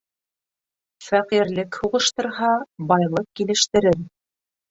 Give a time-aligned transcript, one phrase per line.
[1.07, 2.49] Фәҡирлек һуғыштырһа,
[2.93, 4.01] байлыҡ килештерер.